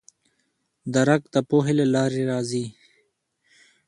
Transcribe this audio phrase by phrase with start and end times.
[0.93, 2.65] درک د پوهې له لارې راځي.